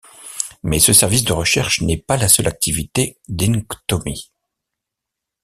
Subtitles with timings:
[0.63, 4.31] Mais ce service de recherche n’est pas la seule activité d’Inktomi.